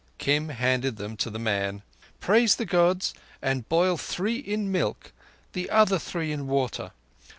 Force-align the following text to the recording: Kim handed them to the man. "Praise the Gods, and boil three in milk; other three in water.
Kim 0.17 0.49
handed 0.49 0.97
them 0.97 1.15
to 1.17 1.29
the 1.29 1.37
man. 1.37 1.83
"Praise 2.19 2.55
the 2.55 2.65
Gods, 2.65 3.13
and 3.39 3.69
boil 3.69 3.97
three 3.97 4.37
in 4.39 4.71
milk; 4.71 5.11
other 5.69 5.99
three 5.99 6.31
in 6.31 6.47
water. 6.47 6.89